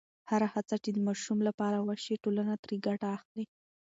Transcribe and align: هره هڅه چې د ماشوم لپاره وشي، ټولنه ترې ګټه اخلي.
هره 0.29 0.47
هڅه 0.53 0.75
چې 0.83 0.89
د 0.93 0.97
ماشوم 1.07 1.39
لپاره 1.47 1.77
وشي، 1.87 2.15
ټولنه 2.23 2.53
ترې 2.63 2.77
ګټه 2.87 3.07
اخلي. 3.17 3.45